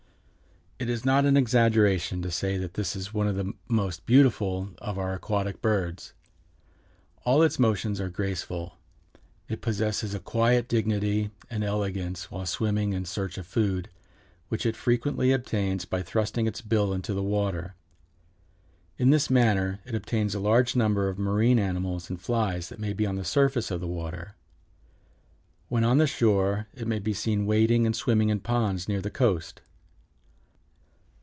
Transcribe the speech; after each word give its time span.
It 0.81 0.89
is 0.89 1.05
not 1.05 1.25
an 1.25 1.37
exaggeration 1.37 2.23
to 2.23 2.31
say 2.31 2.57
that 2.57 2.75
it 2.75 2.95
is 2.95 3.13
one 3.13 3.27
of 3.27 3.35
the 3.35 3.53
most 3.67 4.03
beautiful 4.07 4.71
of 4.79 4.97
our 4.97 5.13
aquatic 5.13 5.61
birds. 5.61 6.13
All 7.23 7.43
its 7.43 7.59
motions 7.59 8.01
are 8.01 8.09
graceful. 8.09 8.79
It 9.47 9.61
possesses 9.61 10.15
a 10.15 10.19
quiet 10.19 10.67
dignity 10.67 11.29
and 11.51 11.63
elegance 11.63 12.31
while 12.31 12.47
swimming 12.47 12.93
in 12.93 13.05
search 13.05 13.37
of 13.37 13.45
food, 13.45 13.89
which 14.49 14.65
it 14.65 14.75
frequently 14.75 15.31
obtains 15.31 15.85
by 15.85 16.01
thrusting 16.01 16.47
its 16.47 16.61
bill 16.61 16.93
into 16.93 17.13
the 17.13 17.21
water. 17.21 17.75
In 18.97 19.11
this 19.11 19.29
manner 19.29 19.81
it 19.85 19.93
obtains 19.93 20.33
a 20.33 20.39
large 20.39 20.75
number 20.75 21.09
of 21.09 21.19
marine 21.19 21.59
animals 21.59 22.09
and 22.09 22.19
flies 22.19 22.69
that 22.69 22.79
may 22.79 22.93
be 22.93 23.05
on 23.05 23.17
the 23.17 23.23
surface 23.23 23.69
of 23.69 23.81
the 23.81 23.87
water. 23.87 24.33
When 25.69 25.83
on 25.83 25.99
the 25.99 26.07
shore 26.07 26.65
it 26.73 26.87
may 26.87 26.97
be 26.97 27.13
seen 27.13 27.45
wading 27.45 27.85
and 27.85 27.95
swimming 27.95 28.29
in 28.29 28.39
ponds 28.39 28.87
near 28.87 28.99
the 29.03 29.11
coast. 29.11 29.61